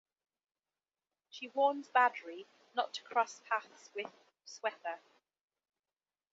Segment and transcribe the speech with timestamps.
[1.29, 4.11] She warns Badri not to cross paths with
[4.47, 4.97] Swetha.